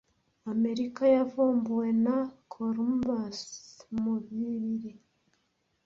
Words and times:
Amerika 0.53 1.03
yavumbuwe 1.15 1.87
na 2.05 2.17
Columbus 2.53 3.39
mu 4.01 4.13
bibiri. 4.29 4.91